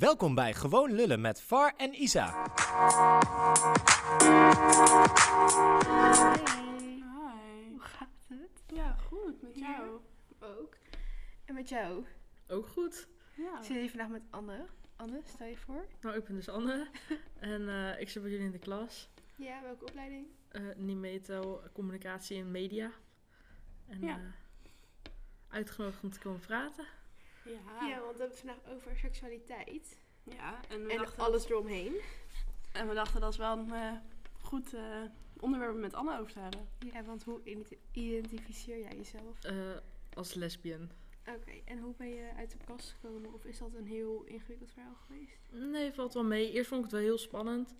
[0.00, 2.52] Welkom bij Gewoon Lullen met Var en Isa.
[6.44, 7.68] Hey, Hi.
[7.70, 8.62] hoe gaat het?
[8.74, 9.42] Ja, goed.
[9.42, 9.70] Met Ja.
[9.76, 10.00] jou?
[10.58, 10.76] Ook.
[11.44, 12.04] En met jou?
[12.48, 13.08] Ook goed.
[13.34, 13.58] Ja.
[13.58, 14.66] Ik zit hier vandaag met Anne.
[14.96, 15.86] Anne, stel je voor.
[16.00, 16.88] Nou, ik ben dus Anne
[17.38, 19.08] en eh, ik zit bij jullie in de klas.
[19.36, 20.26] Ja, welke opleiding?
[20.48, 22.90] eh Nimeto, communicatie en media.
[23.88, 24.16] En Ja.
[24.16, 24.22] eh,
[25.48, 26.84] uitgenodigd om te komen praten.
[27.50, 27.86] Ja.
[27.88, 29.98] Ja, want we hebben het vandaag over seksualiteit.
[30.22, 31.94] Ja, en we, En dachten, alles eromheen.
[32.72, 33.92] en we dachten dat is wel een eh,
[34.42, 35.02] goed eh,
[35.40, 36.68] onderwerp om met Anne over te hebben.
[36.92, 39.44] Ja, want hoe identi- identificeer jij jezelf?
[39.44, 39.76] eh,
[40.14, 40.90] als lesbian.
[41.28, 43.34] Oké, en hoe ben je uit de kast gekomen?
[43.34, 45.38] Of is dat een heel ingewikkeld verhaal geweest?
[45.50, 46.52] Nee, valt wel mee.
[46.52, 47.74] Eerst vond ik het wel heel spannend.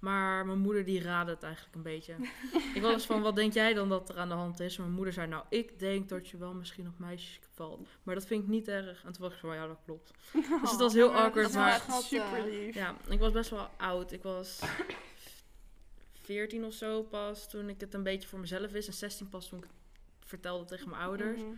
[0.00, 2.14] Maar mijn moeder die raadde het eigenlijk een beetje.
[2.74, 4.76] ik was eens van, wat denk jij dan dat er aan de hand is?
[4.76, 7.88] En mijn moeder zei, nou, ik denk dat je wel misschien op meisjes valt.
[8.02, 9.04] Maar dat vind ik niet erg.
[9.04, 10.12] En toen was ik van, ja, dat klopt.
[10.62, 11.46] Dus het was heel dat awkward.
[11.46, 12.06] is is Maar echt schattig.
[12.08, 12.74] super lief.
[12.74, 14.12] Ja, ik was best wel oud.
[14.12, 14.60] Ik was
[16.22, 18.88] 14 of zo pas toen ik het een beetje voor mezelf wist.
[18.88, 21.40] En 16 pas toen ik het vertelde tegen mijn ouders.
[21.40, 21.50] Mhm.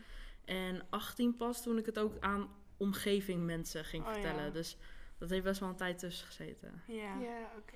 [0.45, 4.45] En 18 pas toen ik het ook aan omgeving mensen ging Oh, vertellen.
[4.45, 4.51] ja.
[4.51, 4.77] Dus
[5.19, 6.83] dat heeft best wel een tijd tussen gezeten.
[6.87, 7.19] Ja.
[7.21, 7.75] Ja, oké.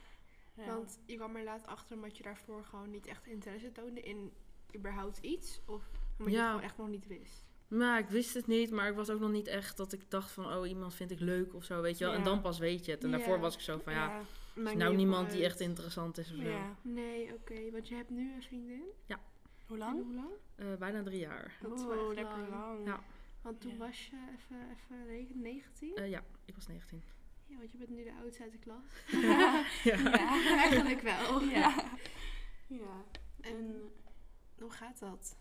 [0.56, 0.66] Ja.
[0.66, 4.32] Want je kwam er laat achter omdat je daarvoor gewoon niet echt interesse toonde in
[4.76, 5.60] überhaupt iets?
[5.66, 5.82] Of
[6.18, 6.42] omdat je Ja.
[6.42, 7.44] het gewoon echt nog niet wist?
[7.68, 10.30] Maar ik wist het niet, maar ik was ook nog niet echt dat ik dacht
[10.32, 12.12] van, oh, iemand vind ik leuk of zo, weet je wel.
[12.12, 12.24] En Ja.
[12.24, 13.04] dan pas weet je het.
[13.04, 13.40] En daarvoor Ja.
[13.40, 14.06] was ik zo van, ja,
[14.54, 14.70] ja.
[14.70, 16.42] is nou niemand die echt interessant is of zo.
[16.48, 16.76] Ja.
[16.82, 17.70] Nee, oké.
[17.70, 18.82] Want je hebt nu een vriendin.
[19.66, 20.02] Hoe En lang?
[20.04, 20.30] hoe lang?
[20.56, 21.56] Eh, bijna drie jaar.
[21.62, 22.50] Dat is wel Oeh, echt lekker lang.
[22.50, 22.86] lang.
[22.86, 23.00] Ja.
[23.42, 23.76] Want toen Ja.
[23.76, 25.94] was je even, even reken- 19.
[25.96, 27.02] Eh, ja, ik was 19.
[27.46, 28.84] Ja, want je bent nu de oudste uit de klas.
[29.90, 30.12] ja.
[30.58, 31.40] Eigenlijk wel.
[31.40, 31.74] Ja.
[32.66, 33.04] Ja.
[33.40, 33.90] En
[34.58, 35.36] hoe gaat dat?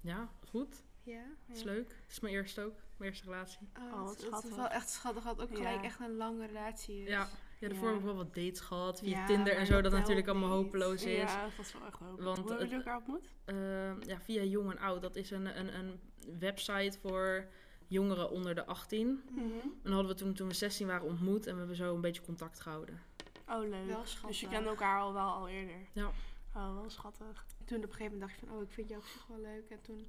[0.00, 0.82] ja, goed.
[1.02, 1.22] Ja?
[1.46, 1.88] Het is leuk.
[2.02, 2.74] Het is mijn eerste ook.
[2.96, 3.68] Mijn eerste relatie.
[3.78, 5.82] Oh, Oh, wat het, het is wel echt schattig dat ook gelijk Ja.
[5.82, 7.08] echt een lange relatie is.
[7.08, 7.28] Ja,
[7.60, 7.92] ja daarvoor Ja.
[7.92, 9.80] heb ik wel wat dates gehad via Ja, Tinder en zo.
[9.80, 10.64] dat natuurlijk allemaal niet.
[10.64, 11.32] hopeloos is.
[11.32, 12.20] Ja, dat is wel echt hoop.
[12.20, 13.28] Want Hoe hebben jullie elkaar ontmoet?
[13.44, 15.02] Ehm, ja, via Jong en Oud.
[15.02, 16.00] Dat is een, een, een
[16.38, 17.48] website voor
[17.94, 19.22] jongeren onder de 18.
[19.30, 19.42] Mhm.
[19.82, 22.22] En hadden we toen, toen we 16 waren ontmoet en we hebben zo een beetje
[22.22, 23.02] contact gehouden.
[23.48, 23.86] Oh, leuk.
[23.86, 25.76] Wel dus je kende elkaar al wel al eerder?
[25.92, 26.10] Ja.
[26.54, 27.46] Oh, wel schattig.
[27.64, 29.40] Toen op een gegeven moment dacht je van, oh, ik vind jou op zich wel
[29.40, 29.70] leuk.
[29.70, 30.06] En toen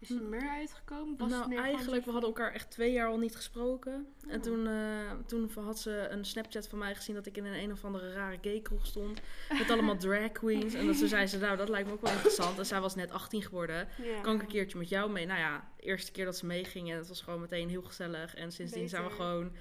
[0.00, 1.16] is er meer uitgekomen.
[1.18, 4.06] Was nou, meer eigenlijk, we hadden elkaar echt twee jaar al niet gesproken.
[4.28, 4.42] En Oh.
[4.42, 7.72] toen, eh, toen had ze een Snapchat van mij gezien dat ik in een een
[7.72, 9.20] of andere rare gaykroeg stond.
[9.58, 10.74] Met allemaal drag queens.
[10.74, 12.58] En dat ze zei ze, nou, dat lijkt me ook wel interessant.
[12.58, 13.88] En zij was net 18 geworden.
[14.02, 14.20] Ja.
[14.20, 15.26] Kan ik een keertje met jou mee?
[15.26, 18.34] Nou ja, de eerste keer dat ze meegingen, dat was gewoon meteen heel gezellig.
[18.34, 19.46] En sindsdien zijn we gewoon...
[19.46, 19.52] Ik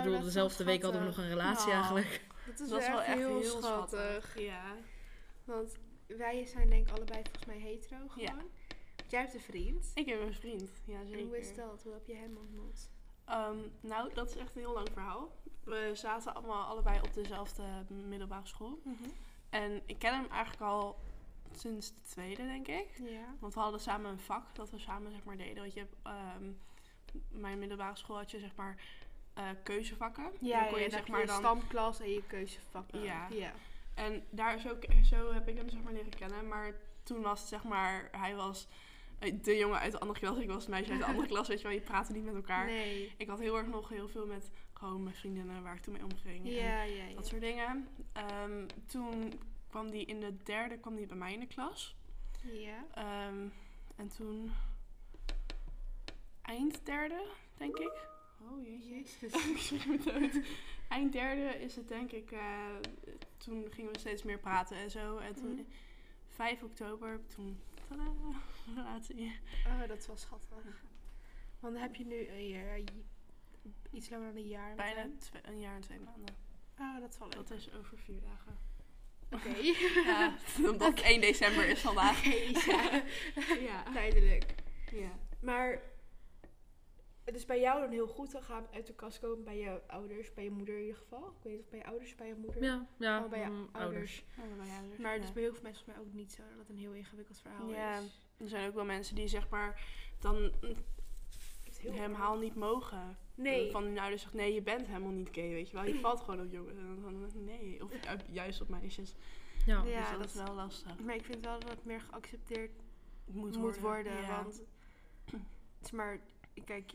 [0.00, 1.74] dat bedoel, dezelfde week hadden we nog een relatie Oh.
[1.74, 2.20] eigenlijk.
[2.46, 3.68] Dat is, Dat wel echt heel, schattig.
[3.68, 4.40] schattig.
[4.42, 4.74] Ja.
[5.44, 5.72] Want
[6.06, 8.24] wij zijn denk ik allebei volgens mij hetero gewoon.
[8.36, 8.44] Ja.
[9.08, 9.90] Jij hebt een vriend.
[9.94, 10.70] Ik heb een vriend.
[10.84, 11.18] Ja, zeker.
[11.18, 11.82] En hoe is dat?
[11.82, 12.88] Hoe heb je hem ontmoet?
[13.24, 15.32] Ehm, nou, dat is echt een heel lang verhaal.
[15.64, 18.82] We zaten allemaal allebei op dezelfde middelbare school.
[19.50, 20.98] En ik ken hem eigenlijk al
[21.56, 22.88] sinds de tweede, denk ik.
[23.02, 23.34] Ja.
[23.38, 25.62] Want we hadden samen een vak dat we samen zeg maar deden.
[25.62, 26.52] Want je hebt, ehm,
[27.28, 28.82] mijn middelbare school had je zeg maar
[29.34, 30.32] eh, keuzevakken.
[30.40, 33.02] Ja, dan kon je ja, zeg je maar je dan stamklas en je keuzevakken.
[33.02, 33.28] Ja.
[33.30, 33.52] ja.
[33.94, 36.48] En daar zo, zo heb ik hem zeg maar leren kennen.
[36.48, 38.68] Maar toen was het zeg maar, hij was
[39.32, 40.38] de jongen uit de andere klas.
[40.38, 41.72] Ik was het meisje uit de andere klas, weet je wel.
[41.76, 42.66] Je praatte niet met elkaar.
[42.66, 43.12] Nee.
[43.16, 46.02] Ik had heel erg nog heel veel met gewoon mijn vriendinnen waar ik toen mee
[46.02, 46.44] omging.
[46.46, 47.14] En Ja, ja, ja.
[47.14, 47.88] dat soort dingen.
[48.12, 49.32] Ehm, toen
[49.68, 51.96] kwam die in de derde kwam die bij mij in de klas.
[52.42, 52.84] Ja.
[52.94, 53.48] Ehm,
[53.96, 54.50] en toen
[56.42, 57.26] eind derde,
[57.56, 57.92] denk ik.
[58.40, 58.66] Oh.
[58.66, 59.32] Jezus.
[59.50, 60.44] ik schrik me dood.
[60.88, 62.68] Eind derde is het denk ik, eh,
[63.36, 65.16] toen gingen we steeds meer praten en zo.
[65.18, 65.62] En toen Mhm.
[66.28, 67.60] 5 oktober, toen,
[68.74, 69.40] relatie.
[69.66, 70.82] Oh, dat is wel schattig.
[71.60, 72.78] Want dan heb je nu een jaar,
[73.90, 74.74] iets langer dan een jaar.
[74.74, 76.34] Bijna twee- een jaar en twee maanden.
[76.78, 77.48] Oh, dat leuk.
[77.48, 78.58] Dat is over vier dagen.
[79.30, 79.48] Oké.
[80.10, 80.34] Ja,
[80.70, 82.18] omdat het 1 december is vandaag.
[82.18, 82.34] Oké,
[82.70, 83.02] ja.
[83.60, 83.82] Ja.
[83.92, 84.54] Tijdelijk.
[84.92, 85.10] ja.
[85.40, 85.80] Maar
[87.24, 90.34] het is bij jou dan heel goed gegaan uit de kast komen bij je ouders,
[90.34, 91.26] bij je moeder in ieder geval.
[91.26, 92.62] Ik weet niet of bij je ouders bij je moeder.
[92.62, 94.24] Ja, ja, Oh, bij je mm, ouders.
[94.98, 95.26] Maar het ja.
[95.28, 97.38] is bij heel veel mensen volgens mij ook niet zo dat het een heel ingewikkeld
[97.40, 97.98] verhaal Ja.
[97.98, 98.20] is.
[98.36, 99.86] Er zijn ook wel mensen die zeg maar
[100.20, 100.52] dan
[101.78, 103.16] helemaal niet mogen.
[103.34, 103.70] Nee.
[103.70, 105.84] Van hun ouders zegt, nee, je bent helemaal niet gay, weet je wel.
[105.84, 106.78] Je valt gewoon op jongens.
[106.78, 107.84] En dan van, nee.
[107.84, 109.14] Of ju- juist op meisjes.
[109.66, 109.82] ja.
[109.84, 110.98] Ja, dus dat, dat is wel lastig.
[110.98, 112.70] Maar ik vind wel dat het meer geaccepteerd
[113.26, 114.12] Moet, moet, worden.
[114.22, 114.42] ja.
[114.42, 114.62] Want
[115.30, 115.40] het
[115.84, 116.18] is maar,
[116.64, 116.94] kijk,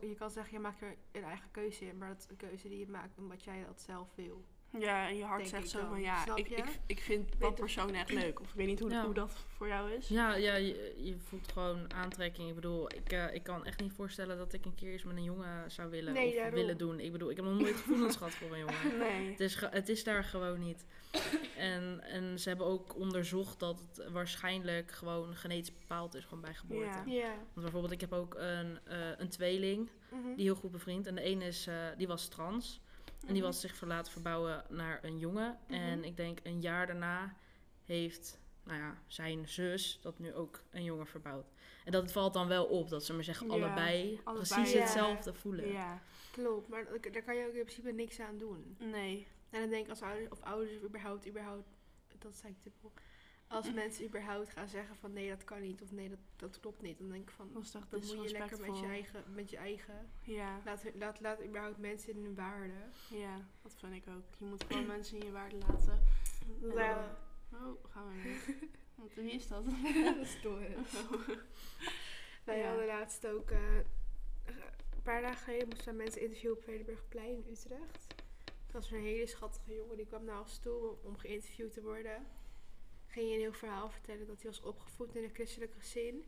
[0.00, 1.98] je kan zeggen, je maakt er een eigen keuze in.
[1.98, 4.44] Maar dat is een keuze die je maakt omdat jij dat zelf wil.
[4.78, 5.88] Ja, en je hart Denk zegt zo dan.
[5.88, 6.56] van ja, Snap ik, je?
[6.56, 8.40] ik, ik vind dat persoon echt leuk.
[8.40, 9.04] Of ik weet niet hoe, Ja.
[9.04, 10.08] hoe dat voor jou is.
[10.08, 12.48] Ja, ja je, je voelt gewoon aantrekking.
[12.48, 15.16] Ik bedoel, ik, eh, ik kan echt niet voorstellen dat ik een keer eens met
[15.16, 16.54] een jongen zou willen Nee, of daarom.
[16.54, 17.00] willen doen.
[17.00, 18.98] Ik bedoel, ik heb nog nooit gevoelens gehad voor een jongen.
[18.98, 19.30] Nee.
[19.30, 20.84] Het is, het is daar gewoon niet.
[21.56, 26.54] En, en ze hebben ook onderzocht dat het waarschijnlijk gewoon genetisch bepaald is, gewoon bij
[26.54, 26.84] geboorte.
[27.06, 27.12] Ja.
[27.12, 27.28] Ja.
[27.34, 30.34] Want bijvoorbeeld, ik heb ook een, eh, een tweeling Mhm.
[30.36, 31.06] die heel goed bevriend.
[31.06, 32.80] En de ene is, eh, die was trans.
[33.26, 35.58] En die was zich voor laten verbouwen naar een jongen.
[35.66, 36.04] En Mhm.
[36.08, 37.36] ik denk een jaar daarna
[37.84, 41.46] heeft nou ja, zijn zus dat nu ook een jongen verbouwd.
[41.84, 44.80] En dat valt dan wel op, dat ze maar zeggen Ja, allebei, allebei, precies ja.
[44.80, 45.68] hetzelfde voelen.
[45.72, 46.02] Ja,
[46.32, 48.76] Klopt, maar daar daar kan je ook in principe niks aan doen.
[48.78, 49.26] nee.
[49.50, 51.68] En dan denk ik als ouders, of ouders überhaupt, überhaupt,
[52.18, 52.92] dat zei ik dubbel.
[53.50, 56.82] Als mensen überhaupt gaan zeggen van nee, dat kan niet, of nee, dat, dat klopt
[56.82, 60.10] niet, dan denk ik van, Dat moet je lekker met je eigen, met je eigen,
[60.22, 62.72] Ja, laat, laat, laat überhaupt mensen in hun waarde.
[63.10, 64.24] ja, dat vind ik ook.
[64.38, 66.02] Je moet gewoon mensen in je waarde laten.
[66.76, 67.04] Eh,
[67.52, 68.68] Oh, gaan we weer.
[68.96, 69.64] Want wie is dat?
[70.04, 70.58] dat is door.
[72.44, 72.66] Wij Ja.
[72.68, 73.76] hadden laatst ook, eh,
[74.46, 78.06] een paar dagen geleden moesten we mensen interviewen op Vredenburgplein in Utrecht.
[78.66, 82.26] Dat was een hele schattige jongen, die kwam naar ons toe om geïnterviewd te worden.
[83.10, 86.24] Ging je een heel verhaal vertellen dat hij was opgevoed in een christelijk gezin.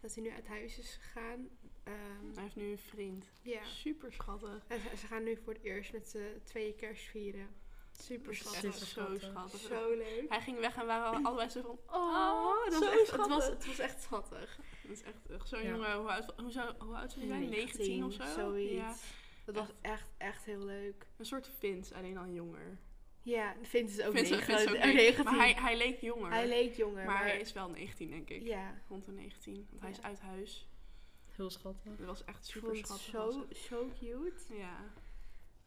[0.00, 1.48] Dat hij nu uit huis is gegaan.
[1.84, 3.26] Ehm, Hij heeft nu een vriend.
[3.42, 3.64] ja.
[3.64, 4.64] Super schattig.
[4.68, 7.48] En ze, ze gaan nu voor het eerst met z'n tweeën kerst vieren.
[7.92, 8.64] Super Dat is schattig.
[8.64, 9.60] echt Super zo schattig.
[9.60, 10.24] Zo leuk.
[10.28, 11.78] Hij ging weg en waren allebei zo van...
[12.00, 13.36] Oh, dat zo was echt, het, schattig.
[13.36, 14.58] was, het was echt schattig.
[14.82, 15.68] Dat is echt echt zo'n Ja.
[15.68, 15.96] jongen.
[15.96, 17.50] Hoe oud, hoe, zou, hoe oud zou hij zijn?
[17.50, 18.24] 19 of zo?
[18.24, 18.72] Zoiets.
[18.72, 18.94] Ja.
[19.44, 21.06] Dat was echt, echt heel leuk.
[21.16, 22.78] Een soort Vince, alleen dan jonger.
[23.24, 24.28] Ja, vindt ze ook leuk.
[24.46, 25.24] 19.
[25.24, 26.30] Maar hij, hij leek jonger.
[26.30, 27.04] Hij leek jonger.
[27.04, 28.42] maar maar hij is wel 19, denk ik.
[28.42, 29.66] Ja, Rond de 19.
[29.70, 30.68] Want hij is uit huis.
[31.30, 31.96] Heel schattig.
[31.96, 33.04] Dat was echt super schattig.
[33.06, 34.54] zo, zo cute.
[34.56, 34.92] Ja.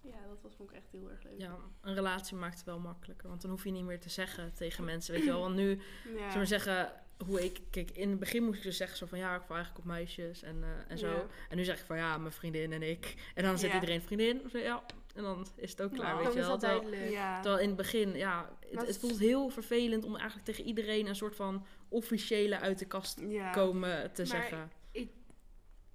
[0.02, 1.40] Ja, dat was, vond ik echt heel erg leuk.
[1.40, 3.28] Ja, een relatie maakt het wel makkelijker.
[3.30, 5.40] Want dan hoef je niet meer te zeggen tegen mensen, weet je wel.
[5.42, 5.80] Want nu, Ja.
[6.26, 6.92] zullen we zeggen,
[7.26, 7.60] hoe ik...
[7.70, 9.18] Kijk, in het begin moest ik dus zeggen zo van...
[9.18, 11.08] Ja, ik val eigenlijk op meisjes en, eh, en zo.
[11.12, 11.26] Ja.
[11.50, 13.32] En nu zeg ik van, ja, mijn vriendin en ik.
[13.36, 13.76] En dan zit Ja.
[13.76, 14.42] iedereen vriendin.
[14.50, 14.84] Zo, ja,
[15.18, 16.50] en dan is het ook klaar, Nou, weet je wel.
[16.50, 17.12] dat Terwijl, duidelijk.
[17.12, 17.42] Ja.
[17.42, 20.04] terwijl in het begin, ja, het, het voelt heel vervelend...
[20.06, 23.52] om eigenlijk tegen iedereen een soort van officiële uit de kast ja.
[23.52, 24.72] komen te Maar zeggen.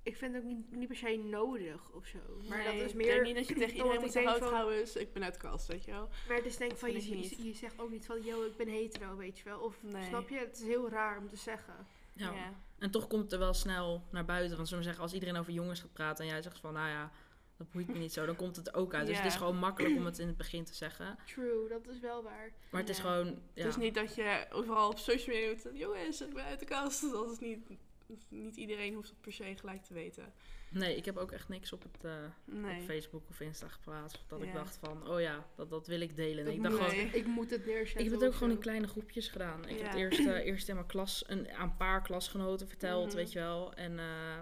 [0.05, 2.19] Ik vind het ook niet, niet per se nodig of zo.
[2.49, 3.07] Maar Nee, dat is Ik meer...
[3.07, 5.35] denk niet dat je tegen iedereen moet ik zeggen, oh van- trouwens, ik ben uit
[5.35, 6.09] de kast, weet je wel.
[6.29, 8.57] Maar het is denk ik van, je, ik je, zegt ook niet van, yo, ik
[8.57, 9.59] ben hetero, weet je wel.
[9.59, 10.05] Of, Nee.
[10.05, 10.39] snap je?
[10.39, 11.75] Het is heel raar om te zeggen.
[12.13, 12.33] Ja.
[12.33, 12.53] Ja.
[12.79, 14.57] En toch komt het er wel snel naar buiten.
[14.57, 16.25] Want zullen we zeggen, als iedereen over jongens gaat praten...
[16.25, 17.11] en jij zegt van, nou ja,
[17.57, 18.27] dat boeit me niet zo...
[18.27, 19.07] dan komt het ook uit.
[19.07, 21.19] Dus het is gewoon makkelijk om het in het begin te zeggen.
[21.27, 22.53] True, dat is wel waar.
[22.71, 23.03] Maar het is Ja.
[23.03, 23.27] gewoon...
[23.27, 23.35] Ja.
[23.55, 26.65] Het is niet dat je overal op social media moet jongens, ik ben uit de
[26.67, 27.01] kast.
[27.13, 27.59] Dat is niet,
[28.29, 30.33] niet iedereen hoeft het per se gelijk te weten.
[30.71, 32.13] Nee, ik heb ook echt niks op, het, eh,
[32.45, 32.81] Nee.
[32.81, 34.25] op Facebook of Insta geplaatst.
[34.27, 36.45] Dat ik dacht van, oh ja, dat, dat wil ik delen.
[36.45, 37.05] Dat ik dacht moet- gewoon...
[37.05, 37.13] Nee.
[37.15, 38.05] Ik moet het neerzetten.
[38.05, 39.69] Ik heb het ook gewoon in kleine groepjes gedaan.
[39.69, 43.07] Ik heb het eerst, eh, eerst in mijn klas een, aan een paar klasgenoten verteld,
[43.07, 43.17] Mhm.
[43.17, 43.75] weet je wel.
[43.75, 44.39] En, eh,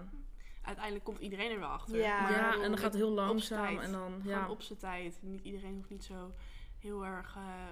[0.61, 1.97] Uiteindelijk komt iedereen er wel achter.
[1.97, 2.21] Ja.
[2.21, 3.65] maar ja, en dan gaat het heel langzaam.
[3.65, 3.79] tijd.
[3.79, 5.19] En dan, ja, op zijn tijd.
[5.21, 6.33] Niet iedereen hoeft niet zo
[6.79, 7.65] heel erg eh,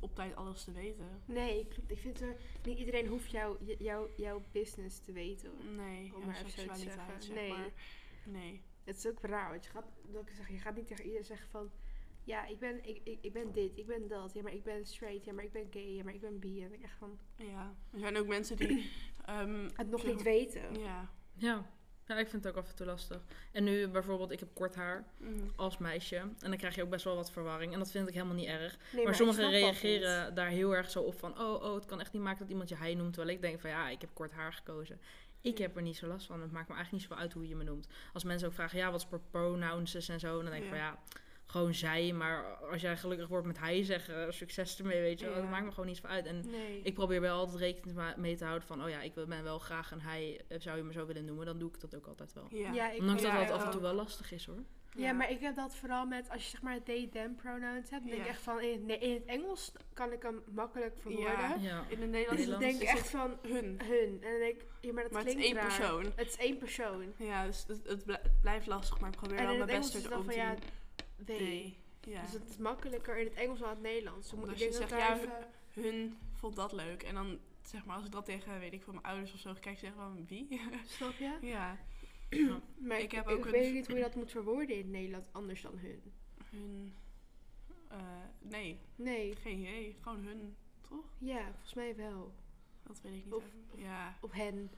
[0.00, 1.22] op tijd alles te weten.
[1.24, 1.90] Nee, klopt.
[1.90, 5.50] Ik vind er, niet iedereen hoeft jou, j- jou, jouw business te weten.
[5.50, 5.84] hoor.
[5.84, 7.22] Nee, Om jouw maar zo te seksualiteit, zeggen.
[7.22, 7.48] zeg Nee.
[7.50, 7.70] maar.
[8.24, 8.62] Nee.
[8.84, 11.24] Het is ook raar, want je gaat, dat ik zeg, je gaat niet tegen iedereen
[11.26, 11.70] zeggen van...
[12.24, 14.32] Ja, ik ben, ik, ik, ik ben dit, ik ben dat.
[14.34, 15.24] Ja, maar ik ben straight.
[15.24, 15.94] Ja, maar ik ben gay.
[15.94, 16.62] Ja, maar ik ben bi.
[16.64, 17.18] En ik echt van...
[17.36, 17.74] Ja.
[17.92, 18.90] Er zijn ook mensen die...
[19.24, 20.80] ehm, Het nog niet weten.
[20.80, 21.10] Ja.
[21.34, 21.70] ja.
[22.06, 23.20] Ja, ik vind het ook af en toe lastig.
[23.52, 25.32] En nu bijvoorbeeld, ik heb kort haar Mhm.
[25.56, 26.16] als meisje.
[26.16, 27.72] En dan krijg je ook best wel wat verwarring.
[27.72, 28.76] En dat vind ik helemaal niet erg.
[28.92, 31.40] Nee, maar sommigen reageren daar heel erg zo op van...
[31.40, 33.12] Oh, oh, het kan echt niet maken dat iemand je hij noemt.
[33.12, 35.00] Terwijl ik denk van ja, ik heb kort haar gekozen.
[35.40, 36.40] Ik heb er niet zo last van.
[36.40, 37.88] Het maakt me eigenlijk niet zoveel uit hoe je me noemt.
[38.12, 40.42] Als mensen ook vragen, ja, wat is voor pronouns en zo.
[40.42, 40.68] Dan denk ik Ja.
[40.68, 40.98] van ja,
[41.56, 42.12] gewoon zij.
[42.12, 45.26] Maar als jij gelukkig wordt met hij zeggen, succes ermee, weet je.
[45.26, 45.34] Ja.
[45.34, 46.26] Dat maakt me gewoon niet zoveel uit.
[46.26, 46.80] En Nee.
[46.82, 48.82] ik probeer wel altijd rekening mee te houden van...
[48.84, 50.40] Oh ja, ik wil- ben wel graag een hij.
[50.48, 51.46] eh, Zou je me zo willen noemen?
[51.46, 52.46] Dan doe ik dat ook altijd wel.
[52.50, 52.72] Ja.
[52.72, 54.62] Ja, ik Ondanks dat Ja, dat ik af en toe wel lastig is hoor.
[54.96, 58.02] Ja, maar ik heb dat vooral met als je zeg maar they, them pronouns hebt.
[58.02, 60.94] Dan denk ik echt van, in het, Ne- in het Engels kan ik hem makkelijk
[61.00, 61.60] verwoorden.
[61.60, 61.84] Ja.
[61.88, 63.80] In het Nederlands Dus ik denk is echt van hun.
[63.84, 64.18] hun.
[64.22, 65.64] En dan denk ik, ja, maar dat Maar het is één raar.
[65.64, 66.04] persoon.
[66.16, 67.12] Het is één persoon.
[67.18, 70.26] Ja, dus het, het bl- het blijft lastig, maar ik probeer wel mijn best van
[70.26, 70.58] te ja, doen.
[71.24, 71.38] They.
[71.38, 71.76] Nee.
[72.04, 72.22] Ja.
[72.22, 74.30] Dus het is makkelijker in het Engels dan in het Nederlands.
[74.30, 75.32] Denk je zegt, ja, even-
[75.72, 77.02] Hun vond dat leuk.
[77.02, 79.54] En dan, zeg maar, als ik dat tegen, weet ik, van mijn ouders of zo
[79.60, 80.60] kijk, zeg van wie?
[80.96, 81.38] Snap je?
[81.40, 81.78] ja.
[82.78, 84.90] Maar Ik heb ik ook een- weet niet hoe je dat moet verwoorden in het
[84.90, 86.02] Nederlands anders dan hun.
[86.50, 86.94] Hun.
[87.88, 87.98] eh,
[88.38, 89.96] nee, Nee, geen idee.
[90.00, 90.56] Gewoon hun,
[90.88, 91.04] toch?
[91.18, 92.34] ja, volgens mij wel.
[92.82, 93.34] Dat weet ik niet.
[93.34, 93.44] Of-
[93.76, 94.16] ja.
[94.20, 94.70] Of hen.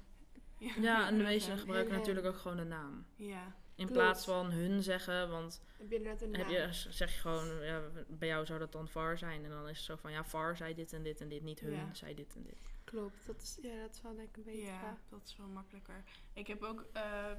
[0.58, 1.98] Ja, en de meesten gebruiken hen.
[2.00, 3.04] natuurlijk ook gewoon de naam.
[3.16, 3.56] Ja.
[3.78, 3.92] In Klopt.
[4.02, 6.54] plaats van hun zeggen, want Heb je inderdaad een heb naam?
[6.56, 9.44] je, zeg je gewoon, ja, bij jou zou dat dan VAR zijn.
[9.44, 11.60] En dan is het zo van, ja, VAR zei dit en dit en dit, niet
[11.60, 11.94] hun Ja.
[11.94, 12.58] zei dit en dit.
[12.84, 14.62] Klopt, dat is, ja, dat is wel denk ik een beetje...
[14.62, 16.04] Ja, dat is wel makkelijker.
[16.32, 17.32] Ik heb ook, eh,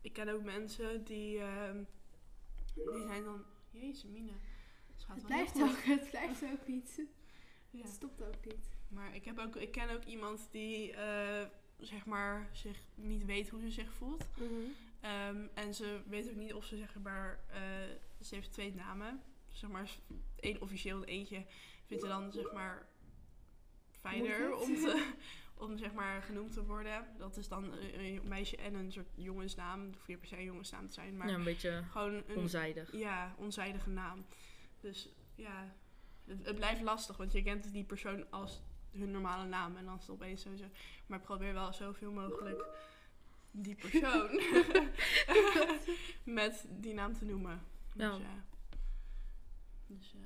[0.00, 1.82] ik ken ook mensen die, ehm,
[2.74, 4.32] die zijn dan, jezus mine.
[5.06, 7.00] Het blijft, ook, het blijft ook niet.
[7.70, 7.82] Ja.
[7.82, 8.68] Het stopt ook niet.
[8.88, 11.46] Maar ik, heb ook, ik ken ook iemand die, eh,
[11.78, 14.24] zeg maar, zich niet weet hoe ze zich voelt.
[15.00, 17.60] Ehm, en ze weet ook niet of ze, zeg maar, eh,
[18.20, 19.22] ze heeft twee namen.
[19.50, 19.90] Zeg maar,
[20.40, 21.44] één officieel en eentje
[21.84, 22.86] vindt ze dan, zeg maar,
[24.00, 25.12] fijner om, te,
[25.64, 27.06] om, zeg maar, genoemd te worden.
[27.18, 29.86] Dat is dan een, een meisje en een soort jongensnaam.
[29.86, 32.36] Het hoeft niet per se een jongensnaam te zijn, maar ja, een beetje gewoon een
[32.36, 32.92] onzijdig.
[32.92, 34.26] ja, onzijdige naam.
[34.80, 35.74] Dus ja,
[36.24, 38.60] het, het blijft lastig, want je kent die persoon als
[38.98, 40.56] hun normale naam en dan is het opeens zo.
[40.56, 40.64] zo.
[41.06, 42.64] Maar ik probeer wel zoveel mogelijk
[43.50, 44.40] die persoon
[46.40, 47.62] met die naam te noemen.
[47.94, 48.10] Ja.
[48.10, 48.44] Dus, ja.
[49.86, 50.20] dus eh,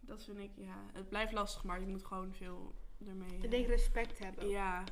[0.00, 2.74] dat vind ik, ja, het blijft lastig, maar je moet gewoon veel
[3.06, 3.36] ermee.
[3.36, 4.48] Ik eh, denk respect hebben.
[4.48, 4.84] ja,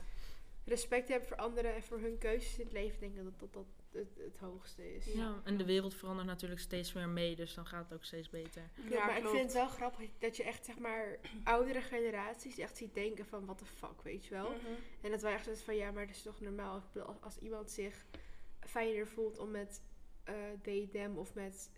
[0.64, 2.94] Respect hebben voor anderen en voor hun keuzes in het leven.
[2.94, 5.12] Ik denk dat dat, dat het, het hoogste is.
[5.12, 8.30] Ja, en de wereld verandert natuurlijk steeds meer mee, dus dan gaat het ook steeds
[8.30, 8.70] beter.
[8.90, 12.76] Ja, maar ik vind het wel grappig dat je echt, zeg maar, oudere generaties echt
[12.76, 14.50] ziet denken van, what the fuck, weet je wel.
[14.50, 14.72] Mhm.
[15.00, 16.76] En dat wij echt zoiets van, ja, maar dat is toch normaal.
[16.76, 18.04] Ik bedoel, als, als iemand zich
[18.60, 19.82] fijner voelt om met
[20.24, 21.70] eh they, them of met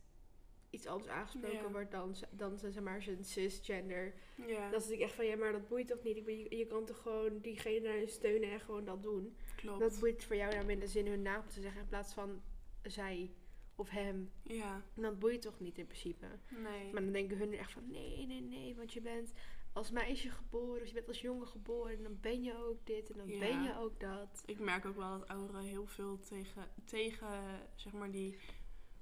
[0.70, 1.70] iets anders aangesproken Ja.
[1.70, 4.14] wordt dan, dan zeg maar zijn cisgender.
[4.46, 6.16] Ja, Dan zit ik echt van, ja, maar dat boeit toch niet?
[6.16, 9.36] Ik bedoel, je, je kan toch gewoon diegene daarin steunen en gewoon dat doen.
[9.56, 9.80] Klopt.
[9.80, 12.42] Dat boeit voor jou nou minder zin hun naam te zeggen in plaats van
[12.82, 13.30] zij
[13.74, 14.30] of hem.
[14.42, 16.26] Ja, En dat boeit toch niet in principe.
[16.48, 16.92] nee.
[16.92, 19.32] Maar dan denken hun echt van nee, nee, nee, want je bent
[19.72, 23.10] als meisje geboren, of je bent als jongen geboren, en dan ben je ook dit
[23.10, 23.38] en dan Ja.
[23.38, 24.42] ben je ook dat.
[24.46, 27.28] Ik merk ook wel dat ouderen heel veel tegen, tegen
[27.74, 28.30] zeg maar die,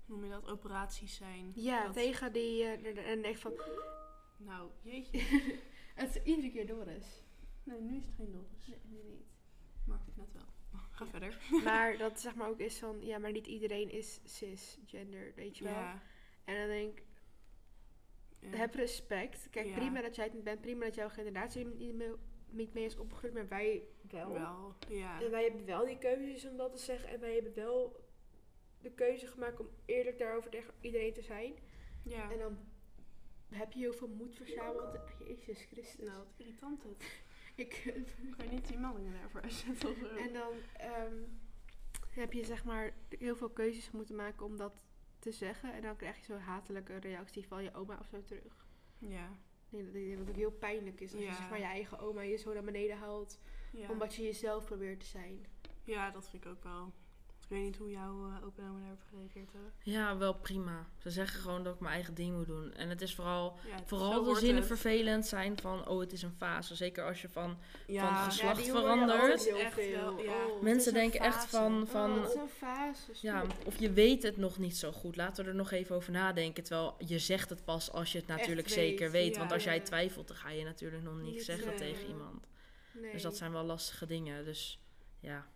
[0.06, 1.52] hoe noem je dat, operaties zijn.
[1.54, 3.52] Ja, Dat- tegen die, eh, en- en echt van,
[4.36, 5.18] Nou, jeetje.
[5.94, 7.22] het is iedere keer Doris.
[7.62, 8.66] Nee, nu is het geen Doris.
[8.66, 9.26] Nee, nu niet.
[9.84, 10.42] Maar net wel.
[10.90, 11.38] Ga verder.
[11.64, 15.64] Maar dat zeg maar ook is van, ja, maar niet iedereen is cisgender, weet je
[15.64, 15.72] wel.
[15.72, 16.02] Ja.
[16.44, 17.04] En dan denk ik,
[18.38, 18.48] ja.
[18.56, 19.50] heb respect.
[19.50, 19.74] Kijk, Ja.
[19.74, 22.12] prima dat jij het niet bent, prima dat jouw generatie er niet mee,
[22.50, 24.32] niet mee is opgegroeid, maar wij wel.
[24.32, 24.74] wel.
[24.88, 25.22] Ja.
[25.22, 27.08] En wij hebben wel die keuzes om dat te zeggen.
[27.08, 28.02] En wij hebben wel
[28.80, 31.54] de keuze gemaakt om eerlijk daarover tegen iedereen te zijn.
[32.02, 32.30] ja.
[32.30, 32.58] En dan
[33.48, 34.98] heb je heel veel moed verzameld.
[35.26, 36.06] Jezus Christus.
[36.06, 37.23] Nou, wat irritant het.
[37.64, 37.82] Ik,
[38.36, 41.14] Kan je niet die meldingen daarvoor uitzetten en dan ehm,
[42.10, 44.72] heb je zeg maar heel veel keuzes moeten maken om dat
[45.18, 45.72] te zeggen.
[45.72, 48.66] En dan krijg je zo'n hatelijke reactie van je oma of zo terug.
[48.98, 49.36] Ja.
[49.70, 52.36] Ik denk dat ook heel pijnlijk is als je zeg maar je eigen oma je
[52.36, 53.38] zo naar beneden haalt.
[53.72, 53.90] Ja.
[53.90, 55.46] Omdat je jezelf probeert te zijn.
[55.84, 56.92] ja, dat vind ik ook wel.
[57.44, 59.72] Ik weet niet hoe jouw uh, opa en oma daarop gereageerd hebben.
[59.82, 60.86] Ja, wel prima.
[60.98, 62.74] Ze zeggen gewoon dat ik mijn eigen ding moet doen.
[62.74, 64.66] En het is vooral, Ja, het- vooral de zinnen het.
[64.66, 66.74] vervelend zijn van, oh het is een fase.
[66.74, 69.46] Zeker als je van, Ja, van geslacht je verandert.
[69.48, 70.22] Echt wel, veel.
[70.22, 70.46] ja.
[70.46, 70.62] Oh.
[70.62, 73.12] mensen denken echt van, van oh, het is een fase.
[73.20, 75.16] ja, of je weet het nog niet zo goed.
[75.16, 76.62] Laten we er nog even over nadenken.
[76.64, 79.32] Terwijl je zegt het pas als je het natuurlijk zeker weet.
[79.32, 79.38] ja.
[79.38, 82.46] Want als jij twijfelt, dan ga je natuurlijk nog niet Niet zeggen tegen iemand.
[82.92, 83.12] Nee.
[83.12, 84.44] Dus dat zijn wel lastige dingen.
[84.44, 84.80] Dus
[85.20, 85.46] ja,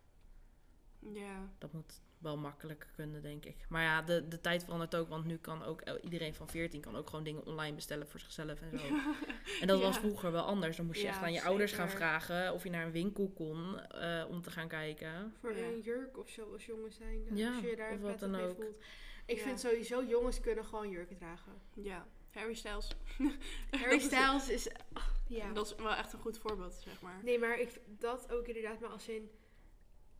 [1.12, 1.48] Ja.
[1.58, 3.56] dat moet wel makkelijker kunnen, denk ik.
[3.68, 5.08] Maar ja, de, de tijd verandert ook.
[5.08, 8.60] Want nu kan ook iedereen van 14 kan ook gewoon dingen online bestellen voor zichzelf
[8.60, 8.84] en zo.
[9.60, 10.76] En dat was vroeger wel anders.
[10.76, 13.28] Dan moest je Ja, echt aan je ouders gaan vragen of je naar een winkel
[13.30, 15.34] kon eh, om te gaan kijken.
[15.40, 15.64] Voor Ja.
[15.64, 17.36] een jurk of zo als jongen zijn.
[17.36, 18.56] Ja, als je je daar of wat dan mee ook.
[18.56, 18.84] voelt.
[19.26, 19.42] Ik Ja.
[19.42, 21.52] vind sowieso jongens kunnen gewoon jurken dragen.
[21.74, 22.06] ja.
[22.32, 22.88] Harry Styles.
[23.80, 24.68] Harry Styles is...
[24.92, 25.52] ach, ja.
[25.52, 27.20] Dat is wel echt een goed voorbeeld, zeg maar.
[27.22, 28.80] Nee, maar ik, dat ook inderdaad.
[28.80, 29.30] Maar als in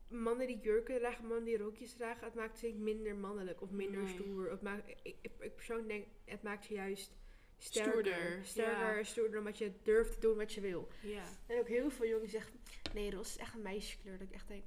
[0.09, 4.03] mannen die jurken dragen, mannen die rokjes dragen, het maakt ze minder mannelijk of minder
[4.03, 4.15] Nee.
[4.15, 4.51] stoer.
[4.51, 7.17] Het maakt, ik, ik, ik persoonlijk denk, het maakt je juist
[7.57, 7.91] sterker.
[7.93, 9.03] Stoerder, Sterker, ja.
[9.03, 10.89] stoerder, omdat je durft te doen wat je wil.
[11.03, 11.25] Ja.
[11.47, 12.61] En ook heel veel jongens zeggen,
[12.95, 14.19] nee, roze is echt een meisjeskleur.
[14.19, 14.65] Dat ik echt denk,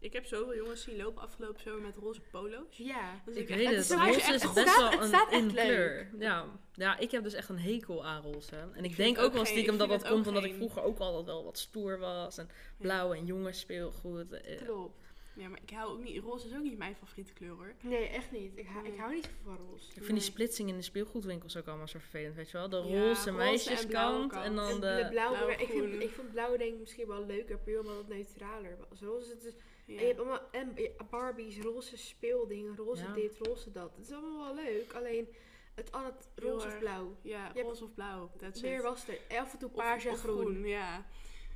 [0.00, 2.76] Ik heb zoveel jongens zien lopen afgelopen zomer met roze polo's.
[2.76, 3.22] ja.
[3.24, 5.40] Dus Ik ik weet echt- het, is- roze is best staat- wel een staat echt
[5.42, 5.64] in leuk.
[5.64, 6.10] kleur.
[6.18, 6.46] Ja.
[6.74, 8.56] ja, ik heb dus echt een hekel aan roze.
[8.74, 11.44] En ik denk ook wel stiekem dat dat komt omdat ik vroeger ook altijd wel
[11.44, 12.38] wat stoer was.
[12.38, 14.32] En blauw en jongens speelgoed.
[14.32, 15.06] eh, Klopt.
[15.34, 16.22] Ja, maar ik hou ook niet...
[16.22, 17.74] Roze is ook niet mijn favoriete kleur, hoor.
[17.82, 18.52] Nee, echt niet.
[18.58, 19.84] Ik, hou- ik hou niet van roze.
[19.86, 20.12] Ik vind Nee.
[20.18, 22.68] die splitsing in de speelgoedwinkels ook allemaal zo vervelend, weet je wel?
[22.68, 25.02] De Ja, roze en meisjeskant en, dan En de...
[25.02, 28.08] de blauwe, ik, vind, ik vond blauw denk ik misschien wel leuker, puur omdat het
[28.08, 29.00] neutraler was.
[29.00, 29.58] Roze, het is, Ja.
[29.96, 30.76] En je hebt allemaal en,
[31.10, 33.12] Barbies, roze speeldingen, roze Ja.
[33.12, 33.96] dit, roze dat.
[33.96, 35.28] Het is allemaal wel leuk, alleen
[35.74, 37.16] het altijd Heel roze of blauw.
[37.22, 38.30] Ja, roze of blauw.
[38.38, 38.82] That's Meer it.
[38.82, 39.18] was er.
[39.38, 40.66] Af en toe Of- paars en of groen.
[40.66, 41.06] Ja.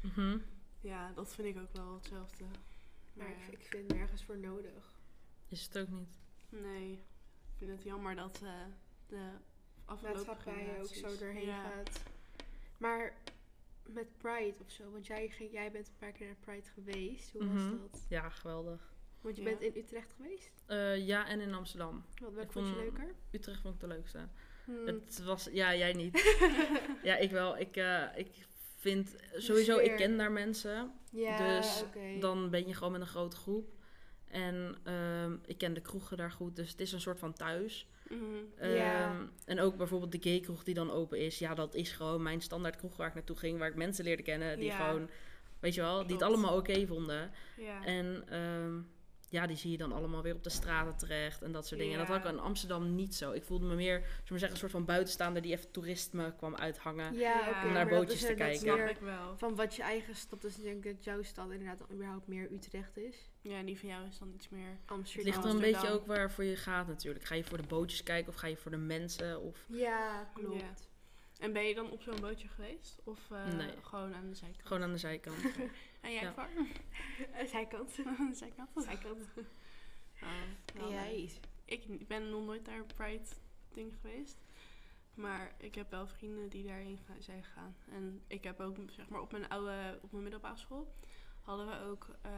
[0.02, 0.38] Mhm.
[0.80, 2.44] ja, dat vind ik ook wel hetzelfde.
[2.44, 5.00] Maar Maar ik, ik vind het nergens voor nodig.
[5.48, 6.18] Is het ook niet.
[6.48, 8.50] Nee, ik vind het jammer dat eh,
[9.06, 9.30] de
[9.84, 11.62] afgelopen maatschappij ook zo generaties- doorheen ja.
[11.62, 12.02] gaat.
[12.78, 13.14] Maar
[13.92, 17.32] met Pride of zo, want jij, ging, jij bent een paar keer naar Pride geweest.
[17.32, 17.54] Hoe Mhm.
[17.54, 18.06] was dat?
[18.08, 18.92] Ja, geweldig.
[19.20, 19.49] Want je Ja.
[19.49, 20.62] bent in Utrecht geweest?
[20.66, 22.04] Eh, ja, en in Amsterdam.
[22.34, 23.14] Wat, vond je leuker?
[23.30, 24.28] Utrecht vond ik de leukste.
[24.64, 24.87] Hmm.
[24.87, 26.37] Het was, ja, jij niet.
[27.02, 27.58] ja, ik wel.
[27.58, 28.46] Ik, eh, ik
[28.76, 30.92] vind sowieso, ik ken daar mensen.
[31.11, 31.84] ja, dus.
[32.20, 33.72] Dan ben je gewoon met een grote groep.
[34.28, 37.88] En ehm, ik ken de kroegen daar goed, dus het is een soort van thuis.
[38.16, 38.25] Mhm.
[38.59, 41.38] Ehm, en ook bijvoorbeeld de gay kroeg die dan open is.
[41.38, 43.59] Ja, dat is gewoon mijn standaard kroeg waar ik naartoe ging.
[43.59, 45.11] Waar ik mensen leerde kennen die gewoon,
[45.61, 47.31] weet je wel, die het allemaal oké vonden.
[47.85, 48.81] En ehm,
[49.32, 51.92] ja, die zie je dan allemaal weer op de straten terecht en dat soort dingen.
[51.94, 53.32] En dat had ik in Amsterdam niet zo.
[53.32, 56.54] Ik voelde me meer, zullen we zeggen, een soort van buitenstaander die even toerisme kwam
[56.56, 57.14] uithangen.
[57.14, 57.48] Ja, Ja.
[57.48, 57.66] oké.
[57.66, 58.88] Om naar bootjes is te kijken.
[58.88, 59.36] ik wel.
[59.38, 62.52] Van wat je eigen stad, dus ik denk dat jouw stad inderdaad dan überhaupt meer
[62.52, 63.30] Utrecht is.
[63.40, 64.68] Ja, en die van jou is dan iets meer...
[64.68, 65.32] Het Amsterdam.
[65.32, 67.24] ligt er een beetje ook waarvoor je gaat natuurlijk.
[67.24, 69.40] Ga je voor de bootjes kijken of ga je voor de mensen?
[69.40, 69.64] Of...
[69.68, 70.60] Ja, klopt.
[70.60, 70.74] Ja.
[71.38, 73.00] En ben je dan op zo'n bootje geweest?
[73.04, 73.68] Of eh, Nee.
[73.82, 74.66] gewoon aan de zijkant?
[74.66, 75.36] Gewoon aan de zijkant.
[76.02, 76.32] En jij, Ja.
[76.32, 76.49] Var?
[77.47, 77.90] Zijkant.
[78.32, 78.71] zijkant?
[78.75, 79.23] Zijkant.
[80.23, 81.30] Oh, En jij?
[81.64, 83.25] Ik ik ben nog nooit naar een Pride
[83.73, 84.38] ding geweest.
[85.14, 87.76] Maar ik heb wel vrienden die daarheen ga- zijn gegaan.
[87.90, 90.94] En ik heb ook, zeg maar, op mijn oude, op mijn middelbare school
[91.40, 92.30] hadden we ook eh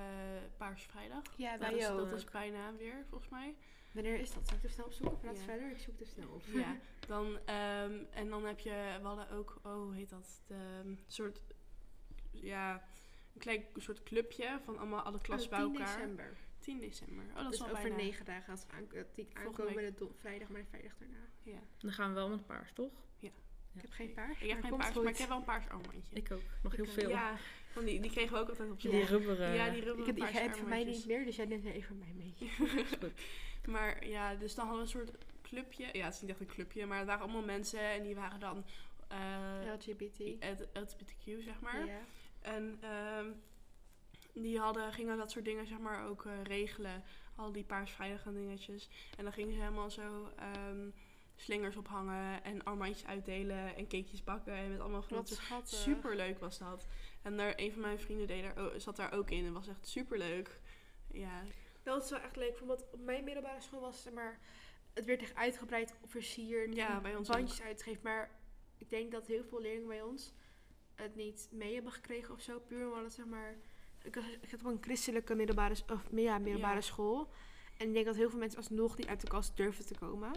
[0.56, 1.22] Paars Vrijdag.
[1.36, 1.96] Ja, Dat wij is, ook.
[1.98, 3.54] dat is bijna weer, volgens mij.
[3.92, 4.46] Wanneer is dat?
[4.48, 5.18] Zal ik het snel opzoeken?
[5.18, 5.42] Praat Ja.
[5.44, 6.42] verder, ik zoek het snel op.
[6.46, 10.42] Ja, dan, ehm, en dan heb je, we hadden ook, oh, hoe heet dat?
[10.46, 11.40] De um, soort,
[12.30, 12.84] ja,
[13.34, 15.96] een klein soort clubje van allemaal alle klassen bij 10 elkaar.
[15.96, 16.36] december.
[16.58, 17.24] 10 december.
[17.24, 17.96] Oh, dat Dat is al over bijna.
[17.96, 21.28] negen dagen als we aan, dat die Volgende aankomende vrijdag, maar de vrijdag daarna.
[21.42, 21.58] Ja.
[21.78, 22.92] Dan gaan we wel met paars, toch?
[23.76, 24.40] Ik heb geen paars.
[24.40, 25.02] Ik heb geen paars, goed.
[25.02, 26.16] maar ik heb wel een paars armbandje.
[26.16, 26.40] Ik ook.
[26.62, 27.08] Nog heel Ik veel.
[27.08, 27.36] Ja,
[27.72, 29.18] van die, die kregen we ook altijd op Die school.
[29.18, 29.54] rubberen.
[29.54, 31.64] Ja, die Ik rubberen heb, ik heb het van mij niet meer, dus jij neemt
[31.64, 32.34] er even van mij mee.
[33.74, 35.88] Maar ja, dus dan hadden we een soort clubje.
[35.92, 38.40] Ja, het is niet echt een clubje, maar het waren allemaal mensen en die waren
[38.40, 38.64] dan
[39.08, 40.18] eh LGBT.
[40.44, 41.86] het LGBTQ, zeg maar.
[41.86, 42.00] Ja.
[42.44, 43.30] En ehm,
[44.32, 47.02] die hadden, gingen dat soort dingen zeg maar ook eh, regelen.
[47.36, 48.88] Al die paarsvrijdag en dingetjes.
[49.16, 50.90] En dan gingen ze helemaal zo ehm,
[51.36, 54.54] slingers ophangen en armbandjes uitdelen en cakejes bakken.
[54.54, 55.38] En met allemaal schattig.
[55.78, 56.86] Super leuk was dat.
[57.22, 59.68] En daar, een van mijn vrienden deed daar, ook- zat daar ook in en was
[59.68, 60.60] echt super leuk.
[61.12, 61.42] Ja,
[61.82, 64.38] Dat is wel echt leuk, want op mijn middelbare school was zeg maar,
[64.94, 66.74] het werd echt uitgebreid versierd.
[66.74, 68.00] Ja, bij ons bandjes uitgegeven.
[68.02, 68.30] Maar
[68.78, 70.32] ik denk dat heel veel leerlingen bij ons
[70.94, 72.58] het niet mee hebben gekregen of zo.
[72.58, 73.54] Puur omdat het zeg maar.
[74.02, 74.14] Ik,
[74.48, 76.80] zat op een christelijke middelbare, of, ja, middelbare Ja.
[76.80, 77.32] school.
[77.76, 80.32] En ik denk dat heel veel mensen alsnog niet uit de kast durfden te komen.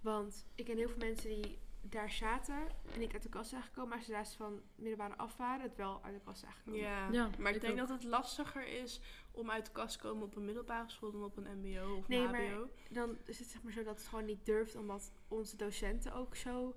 [0.00, 3.62] Want ik ken heel veel mensen die daar zaten en niet uit de kast zijn
[3.62, 3.88] gekomen.
[3.88, 6.80] Maar ze van middelbare af waren, het wel uit de kast zijn gekomen.
[6.80, 7.08] ja.
[7.12, 7.78] Ja, maar ik, denk ook.
[7.78, 11.24] dat het lastiger is om uit de kast te komen op een middelbare school dan
[11.24, 12.68] op een mbo of Nee, een maar-.
[12.90, 16.36] Dan is het zeg maar zo dat het gewoon niet durft, omdat onze docenten ook
[16.36, 16.74] zo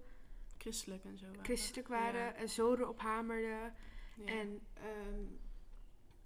[0.57, 1.25] Christelijk en zo.
[1.25, 1.43] waren.
[1.43, 2.33] christelijk waren Ja.
[2.35, 3.73] en zo erop hamerden.
[4.15, 4.25] Ja.
[4.25, 5.23] En ehm,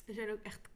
[0.05, 0.69] er zijn ook echt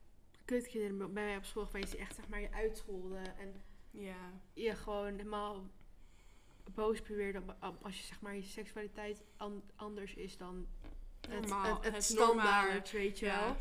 [0.45, 4.31] kutkinderen bij mij op school geweest die echt zeg maar je uitscholden en ja.
[4.53, 5.69] je gewoon helemaal
[6.73, 7.01] boos
[7.61, 10.67] om- als je zeg maar je seksualiteit an- anders is dan
[11.29, 13.39] het, Normaal, het, het het standaard, weet je Ja.
[13.45, 13.55] wel.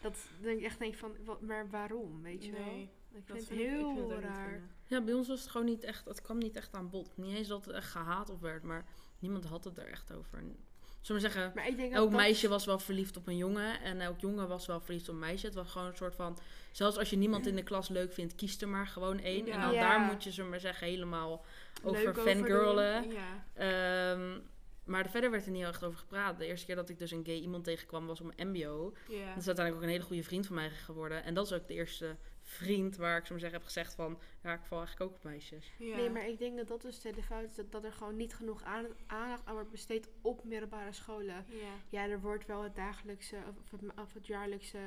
[0.00, 2.74] Dat denk ik echt denk van, wat, maar waarom, weet je wel?
[3.12, 4.62] Ik dat vind het vind ik- ik heel vind raar.
[4.86, 7.16] Ja, bij ons was het gewoon niet echt, het kwam niet echt aan bod.
[7.16, 8.84] Niet eens dat het echt gehaat op werd, maar
[9.18, 10.38] niemand had het er echt over.
[10.38, 10.56] En,
[11.00, 13.36] zullen we zeggen, Maar ik denk dat elk dat- meisje was wel verliefd op een
[13.36, 15.46] jongen en elk jongen was wel verliefd op een meisje.
[15.46, 16.38] Het was gewoon een soort van,
[16.72, 19.48] zelfs als je niemand in de klas leuk vindt, kies er maar gewoon één.
[19.48, 19.80] En dan Ja.
[19.88, 21.44] daar moet je, we maar zeggen, helemaal
[21.82, 23.10] over Leuk over fangirlen.
[23.12, 23.44] Ja.
[23.54, 24.38] Ehm,
[24.84, 26.38] maar er- verder werd er niet echt over gepraat.
[26.38, 28.90] De eerste keer dat ik dus een gay iemand tegenkwam was op een mbo.
[29.06, 31.24] Dat is uiteindelijk ook een hele goede vriend van mij geworden.
[31.24, 32.16] En dat is ook de eerste
[32.48, 34.18] vriend waar ik zo maar zeggen heb gezegd van...
[34.42, 35.72] Ja, ik val eigenlijk ook op meisjes.
[35.78, 35.96] Ja.
[35.96, 37.54] Nee, maar ik denk dat dat dus de fout is.
[37.54, 41.44] Dat, dat er gewoon niet genoeg aan- aandacht aan wordt besteed op middelbare scholen.
[41.48, 41.72] Ja.
[41.88, 44.78] Ja, er wordt wel het dagelijkse of het, of het jaarlijkse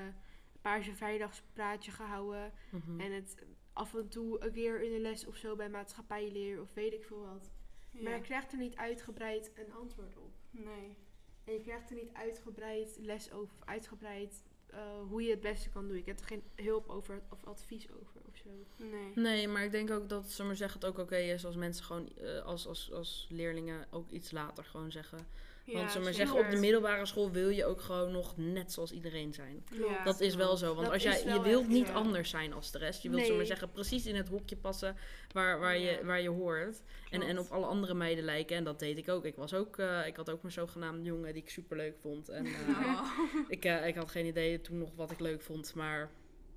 [0.62, 2.52] Paarse Vrijdagspraatje gehouden.
[2.72, 3.00] Mhm.
[3.00, 6.74] En het af en toe een keer in de les of zo bij maatschappijleer of
[6.74, 7.52] weet ik veel wat.
[7.91, 10.34] Maar je krijgt er niet uitgebreid een antwoord op.
[10.52, 10.95] Nee.
[11.43, 14.79] En je krijgt er niet uitgebreid les over, of uitgebreid eh,
[15.10, 15.97] hoe je het beste kan doen.
[15.97, 18.49] Je hebt er geen hulp over of advies over of zo.
[18.86, 19.12] Nee.
[19.15, 21.86] Nee, maar ik denk ook dat, we maar zeggen, het ook oké is als mensen
[21.86, 25.27] gewoon eh, als, als, als leerlingen ook iets later gewoon zeggen.
[25.73, 28.91] Want we maar zeggen, op de middelbare school wil je ook gewoon nog net zoals
[28.91, 29.63] iedereen zijn.
[29.73, 30.03] Ja.
[30.03, 31.93] Dat is wel zo, want Dat als jij, je wilt niet zo.
[31.93, 33.01] anders zijn als de rest.
[33.03, 33.45] Je wilt, we maar Nee.
[33.45, 34.95] zeggen, precies in het hokje passen
[35.32, 36.82] waar, waar, je, waar je hoort.
[37.10, 38.55] En, en op alle andere meiden lijken.
[38.58, 39.25] En dat deed ik ook.
[39.25, 42.29] Ik, was ook, eh, ik had ook mijn zogenaamde jongen die ik super leuk vond.
[42.29, 43.17] En eh, Oh.
[43.47, 45.73] ik, eh, ik had geen idee toen nog wat ik leuk vond.
[45.75, 46.10] Maar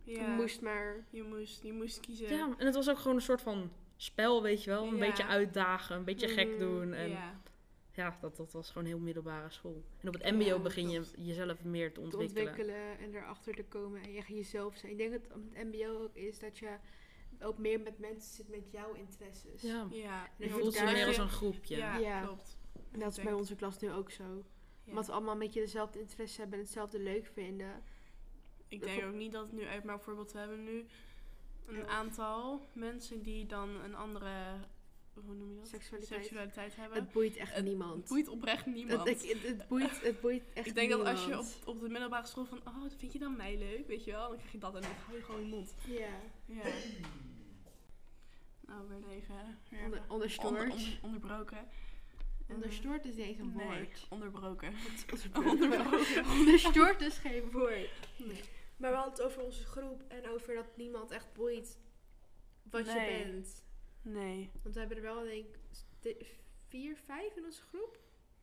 [0.04, 1.04] Je moest maar...
[1.10, 2.28] Je moest, je moest kiezen.
[2.28, 4.86] Ja, en het was ook gewoon een soort van spel, weet je wel.
[4.86, 5.06] Een Ja.
[5.06, 6.58] beetje uitdagen, een beetje gek Mhm.
[6.58, 6.92] doen.
[6.92, 7.40] En ja,
[7.94, 8.18] Ja.
[8.20, 9.82] dat, dat was gewoon heel middelbare school.
[10.00, 12.48] En op het mbo Ja, begin je jezelf meer te te ontwikkelen.
[12.48, 14.92] ontwikkelen en erachter te komen en echt jezelf zijn.
[14.92, 16.76] Ik denk dat op het mbo ook is dat je
[17.40, 19.62] ook meer met mensen zit met jouw interesses.
[19.62, 20.24] Ja, Ja.
[20.24, 21.76] En je je voelt je meer als een groepje.
[21.76, 22.22] Ja, Ja.
[22.22, 22.56] klopt.
[22.92, 24.24] En dat is bij onze klas nu ook zo.
[24.24, 24.88] Ja.
[24.88, 27.82] Omdat we allemaal een beetje dezelfde interesses hebben en hetzelfde leuk vinden.
[28.68, 30.86] Ik denk ook niet dat het nu uit, maar bijvoorbeeld we hebben nu
[31.66, 34.30] een aantal mensen die dan een andere,
[35.14, 35.68] hoe noem je dat?
[35.68, 36.20] Seksualiteit.
[36.24, 36.98] Seksualiteit hebben.
[36.98, 38.08] Het boeit echt Het niemand.
[38.08, 39.08] boeit oprecht niemand.
[39.08, 41.88] Het, het, het boeit, het boeit echt ik denk dat als je op, op de
[41.88, 44.28] middelbare school van, oh, vind je dan mij leuk, weet je wel?
[44.28, 45.74] Dan krijg je dat en dan hou je gewoon je mond.
[45.86, 46.08] Ja,
[46.46, 46.62] Ja.
[48.66, 49.34] Nou, weer even
[49.70, 50.48] weer onder, onderstoord.
[50.48, 51.58] onder, onder- onderbroken.
[52.46, 54.06] En, Onderstoord is niet eens een nee, woord.
[54.08, 54.74] onderbroken.
[55.50, 56.24] Onderbroken.
[56.38, 57.90] Onderstoord is geen woord.
[58.16, 58.40] Nee.
[58.76, 61.78] Maar we hadden het over onze groep en over dat niemand echt boeit
[62.70, 63.16] wat Nee.
[63.18, 63.64] je bent.
[64.02, 64.50] Nee.
[64.62, 65.44] Want we hebben er wel, denk
[66.02, 66.26] ik,
[66.68, 67.98] vier, vijf in onze groep.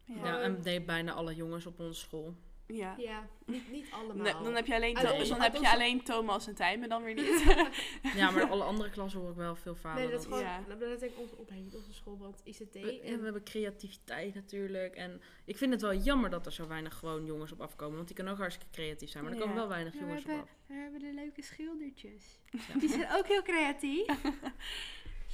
[0.05, 0.15] Ja.
[0.25, 2.35] Ja, en deed bijna alle jongens op onze school.
[2.67, 2.95] Ja.
[2.97, 4.15] Ja, niet, niet allemaal.
[4.15, 6.89] Nee, dan heb je alleen, Uit Tho- onze- dan heb je alleen Thomas en Tijmen
[6.89, 7.43] dan weer niet.
[8.15, 10.01] Ja, maar alle andere klassen hoor ik wel veel vaker.
[10.01, 10.63] Nee, dat is gewoon, Ja.
[10.67, 12.73] dat is denk ik onze opleiding, onze school, want ICT.
[12.73, 14.95] We, en, we hebben creativiteit natuurlijk.
[14.95, 17.95] En ik vind het wel jammer dat er zo weinig gewoon jongens op afkomen.
[17.95, 19.23] Want die kunnen ook hartstikke creatief zijn.
[19.23, 19.59] Maar er komen Ja.
[19.59, 20.49] wel weinig Ja, we, jongens op af.
[20.67, 22.39] we hebben de leuke schildertjes.
[22.79, 24.05] Die zijn ook heel creatief.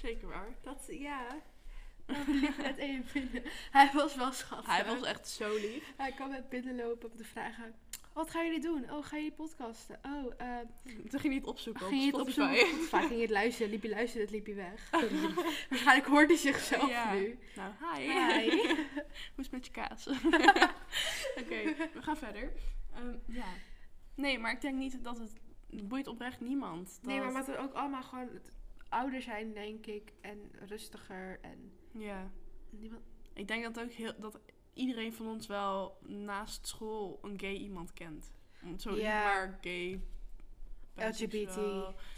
[0.05, 0.47] Zeker waar.
[0.61, 1.25] Dat, ja.
[2.57, 3.51] Net even binnen.
[3.71, 4.75] Hij was wel schattig.
[4.75, 5.93] Hij was echt zo lief.
[5.97, 7.73] Hij kwam met binnenlopen om te vragen...
[8.13, 8.91] Wat gaan jullie doen?
[8.91, 9.99] Oh, gaan jullie podcasten?
[10.03, 10.57] Oh, eh...
[10.83, 12.53] Toen ging hij het opzoeken op ging je het opzoeken?
[12.61, 12.97] op Spotify?
[12.99, 13.71] Ging je het luisteren?
[13.71, 14.21] Liep je luisteren?
[14.21, 14.89] Het liep je weg.
[15.69, 17.13] Waarschijnlijk hoort hij zichzelf Ja.
[17.13, 17.39] nu.
[17.55, 18.01] Nou, hi.
[18.11, 18.49] Hi.
[19.33, 20.07] Hoe is het met je kaas?
[21.41, 21.63] Oké,
[21.93, 22.51] we gaan verder.
[22.95, 23.45] Ehm, ja.
[24.15, 25.33] Nee, maar ik denk niet dat het...
[25.83, 26.99] Boeit oprecht niemand.
[27.01, 28.54] Nee, maar omdat we ook allemaal gewoon het-
[28.89, 30.13] ouder zijn, denk ik.
[30.21, 31.39] En rustiger.
[31.41, 32.31] En Ja.
[32.69, 33.01] niemand...
[33.33, 34.13] Ik denk dat ook heel...
[34.19, 34.39] Dat
[34.73, 38.31] iedereen van ons wel naast school een gay iemand kent.
[38.77, 39.23] Zo Ja.
[39.23, 40.01] maar gay...
[40.95, 41.51] LGBT.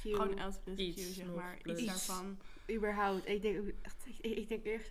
[0.01, 1.58] Gewoon LGBTQ, Iets zeg maar.
[1.62, 1.77] plus.
[1.80, 2.38] Iets daarvan.
[2.71, 3.27] überhaupt.
[3.27, 4.89] Ik denk, echt, ik, ik denk eerst...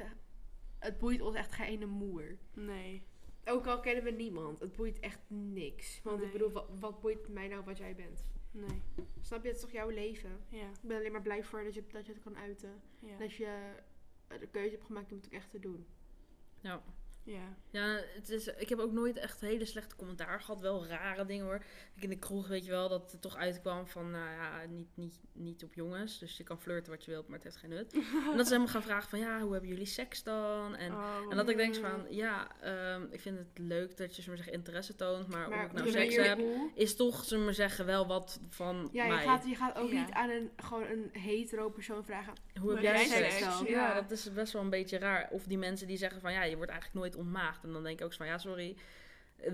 [0.78, 2.36] Het boeit ons echt geen ene moer.
[2.54, 3.02] Nee.
[3.44, 4.60] Ook al kennen we niemand.
[4.60, 6.00] Het boeit echt niks.
[6.02, 8.24] Want ik bedoel, wat, wat boeit mij nou wat jij bent?
[8.56, 8.82] Nee.
[9.20, 9.48] Snap je?
[9.48, 10.30] Het is toch jouw leven?
[10.48, 10.68] Ja.
[10.68, 12.82] Ik ben alleen maar blij voor dat je, dat je het kan uiten.
[12.98, 13.16] Ja.
[13.18, 13.74] Dat je
[14.26, 15.86] eh, de keuze hebt gemaakt om het ook echt te doen.
[16.60, 16.82] Ja.
[17.26, 17.56] Ja.
[17.70, 20.60] Ja, het is, ik heb ook nooit echt hele slechte commentaar gehad.
[20.60, 21.62] Wel rare dingen hoor.
[21.94, 24.88] Ik in de kroeg weet je wel dat het toch uitkwam van, nou ja, niet,
[24.94, 26.18] niet, niet op jongens.
[26.18, 27.92] Dus je kan flirten wat je wilt, maar het heeft geen nut.
[28.30, 30.74] en dat ze helemaal gaan vragen van, ja, hoe hebben jullie seks dan?
[30.76, 31.26] En, Oh.
[31.30, 34.44] en dat ik denk van, ja, ehm, ik vind het leuk dat je, zullen we
[34.44, 35.28] zeggen, interesse toont.
[35.28, 38.40] Maar, Maar of ik nou seks heb, hoe- is toch, zullen we zeggen, wel wat
[38.48, 39.24] van Ja, je mij.
[39.24, 40.00] gaat, je gaat ook Ja.
[40.00, 42.32] niet aan een, gewoon een hetero persoon vragen.
[42.60, 43.38] Hoe heb jij seks?
[43.38, 43.60] Ja.
[43.66, 45.28] Ja, dat is best wel een beetje raar.
[45.30, 47.64] Of die mensen die zeggen van ja, je wordt eigenlijk nooit ontmaagd.
[47.64, 48.76] En dan denk ik ook zo van ja, sorry.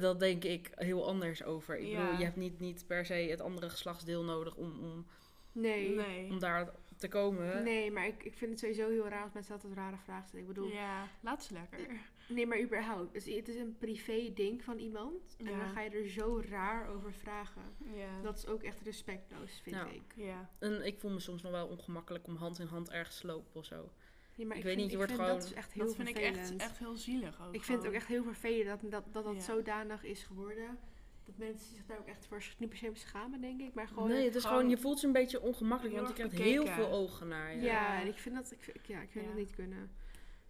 [0.00, 1.78] Dat denk ik heel anders over.
[1.78, 2.00] Ik Ja.
[2.00, 5.06] bedoel, je hebt niet, niet per se het andere geslachtsdeel nodig om, om,
[5.52, 5.88] Nee.
[5.94, 6.30] Nee, Nee.
[6.30, 7.62] om daar te komen.
[7.92, 10.46] maar ik, ik vind het sowieso heel raar als mensen altijd rare vragen stellen.
[10.46, 11.96] Ik bedoel, Ja, laat ze lekker.
[12.28, 13.12] Nee, maar überhaupt.
[13.12, 15.36] Dus het is een privé ding van iemand.
[15.38, 15.58] En Ja.
[15.58, 17.62] dan ga je er zo raar over vragen.
[17.94, 18.20] Ja.
[18.22, 19.86] Dat is ook echt respectloos, vind Ja.
[19.86, 20.02] ik.
[20.16, 20.50] Ja.
[20.58, 23.54] En ik voel me soms nog wel ongemakkelijk om hand in hand ergens te lopen
[23.60, 23.90] of zo.
[24.36, 25.84] Nee, maar Ik ik, weet vind, niet, je wordt vind dat gewoon- is echt heel
[25.86, 27.54] Dat vind ik echt, echt heel zielig ook.
[27.54, 27.94] Ik vind het ook gewoon.
[27.94, 29.40] echt heel vervelend dat dat, dat, dat Ja.
[29.40, 30.78] zodanig is geworden.
[31.24, 33.74] Dat mensen zich daar ook echt voor niet per se schamen, denk ik.
[33.74, 34.08] Maar gewoon...
[34.08, 36.66] nee, het is gewoon gewoon, je voelt je een beetje ongemakkelijk, want je krijgt heel
[36.66, 37.60] veel ogen naar je.
[37.60, 38.00] Ja, Ja.
[38.00, 38.52] en ik vind dat...
[38.52, 39.30] Ik, ja, ik vind Ja.
[39.30, 39.90] dat niet kunnen.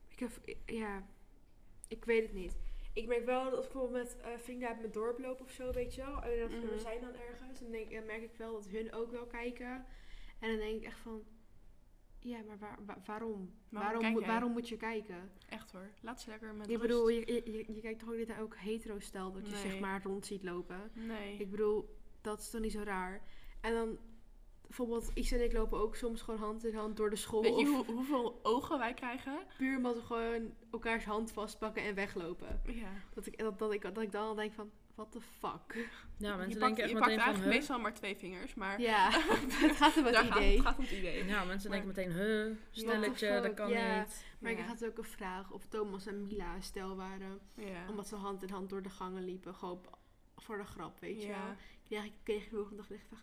[0.08, 0.30] Ik heb...
[0.66, 1.06] Ja,
[1.92, 2.56] ik weet het niet.
[2.94, 5.50] Ik merk wel dat als ik bijvoorbeeld met eh, vrienden uit mijn dorp loop of
[5.50, 6.22] zo, weet je wel.
[6.22, 6.66] En dat Mhm.
[6.68, 7.60] we zijn dan ergens.
[7.60, 9.86] Dan, denk, dan merk ik wel dat hun ook wel kijken.
[10.40, 11.22] En dan denk ik echt van...
[12.18, 13.52] Ja, maar waar, wa- waarom?
[13.68, 15.30] Waarom, waarom moet je kijken?
[15.48, 15.90] Echt hoor.
[16.00, 16.80] Laat ze lekker met Ik rust.
[16.82, 19.60] bedoel, je, je, je, je kijkt toch ook niet naar ook hetero-stel dat je Nee.
[19.70, 20.90] zeg maar rond ziet lopen.
[20.94, 21.36] Nee.
[21.38, 23.22] Ik bedoel, dat is toch niet zo raar.
[23.60, 23.98] En dan,
[24.76, 27.42] bijvoorbeeld, Isa en ik lopen ook soms gewoon hand in hand door de school.
[27.42, 29.38] Weet je hoe, hoeveel ogen wij krijgen?
[29.58, 32.60] puur omdat we gewoon elkaars hand vastpakken en weglopen.
[32.66, 32.88] Ja.
[33.14, 35.88] Dat ik, dat, dat ik, dat ik dan al denk van, what the fuck?
[36.16, 38.54] Ja, mensen je pakt, denken echt je pakt meteen van, eigenlijk meestal maar twee vingers,
[38.54, 39.10] maar Ja,
[39.66, 40.56] het gaat om het daar gaat, idee.
[40.56, 41.24] het gaat om het idee.
[41.24, 44.00] Ja, mensen Maar- denken meteen, huh, stelletje, dat kan ja.
[44.00, 44.24] niet.
[44.38, 47.40] Maar ik had ook een vraag of Thomas en Mila een stel waren.
[47.54, 47.88] Ja.
[47.88, 49.54] Omdat ze hand in hand door de gangen liepen.
[49.54, 49.80] Gewoon
[50.36, 51.36] voor de grap, weet je wel.
[51.36, 51.56] ja.
[51.88, 53.22] kreeg ik, kreeg ik de volgende dag vraag...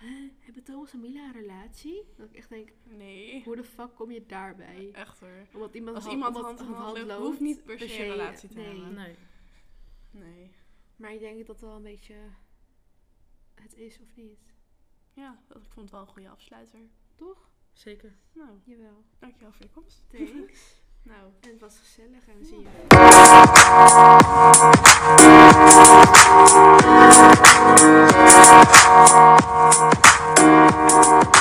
[0.00, 2.02] "Huh, hebben Thomas en Mila een relatie?
[2.16, 3.42] Dat ik echt denk, Nee.
[3.44, 4.88] hoe de fuck kom je daarbij?
[4.92, 5.46] Echt hoor.
[5.54, 8.10] Omdat iemand Als hand- iemand hand in hand loopt, loopt, hoeft niet per se een
[8.10, 8.66] relatie te nee.
[8.66, 8.94] hebben.
[8.94, 9.14] Nee.
[10.10, 10.50] Nee.
[10.96, 12.14] Maar ik denk dat dat wel een beetje
[13.54, 14.38] het is of niet.
[15.12, 16.80] ja, dat, ik vond het wel een goede afsluiter.
[17.14, 17.50] Toch?
[17.72, 18.14] Zeker.
[18.32, 19.04] Nou, Jawel.
[19.18, 20.04] dankjewel voor je komst.
[20.08, 20.74] Thanks.
[21.06, 22.66] Nou, en het was gezellig en we zien
[30.96, 31.35] Thank